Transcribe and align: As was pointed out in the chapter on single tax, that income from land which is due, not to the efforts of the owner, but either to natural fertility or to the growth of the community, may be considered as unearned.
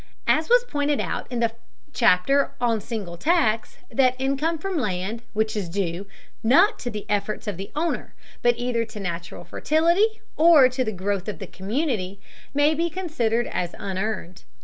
As 0.25 0.49
was 0.49 0.65
pointed 0.67 0.99
out 0.99 1.31
in 1.31 1.41
the 1.41 1.51
chapter 1.93 2.53
on 2.59 2.81
single 2.81 3.17
tax, 3.17 3.77
that 3.91 4.15
income 4.17 4.57
from 4.57 4.75
land 4.79 5.21
which 5.33 5.55
is 5.55 5.69
due, 5.69 6.07
not 6.41 6.79
to 6.79 6.89
the 6.89 7.05
efforts 7.07 7.45
of 7.47 7.55
the 7.55 7.69
owner, 7.75 8.15
but 8.41 8.55
either 8.57 8.83
to 8.83 8.99
natural 8.99 9.43
fertility 9.43 10.19
or 10.35 10.69
to 10.69 10.83
the 10.83 10.91
growth 10.91 11.27
of 11.27 11.37
the 11.37 11.45
community, 11.45 12.19
may 12.51 12.73
be 12.73 12.89
considered 12.89 13.45
as 13.45 13.75
unearned. 13.77 14.43